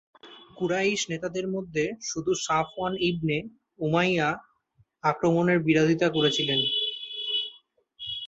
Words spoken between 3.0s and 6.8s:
ইবনে Umayya আক্রমণের বিরোধিতা করেছিলেন।